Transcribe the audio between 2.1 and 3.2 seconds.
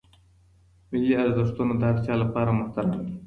لپاره محترم دي.